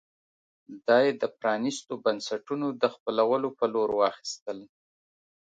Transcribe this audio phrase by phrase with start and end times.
[0.87, 4.59] دا یې د پرانېستو بنسټونو د خپلولو په لور واخیستل.